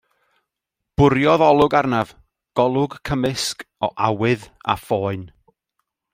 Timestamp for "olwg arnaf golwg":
1.49-2.91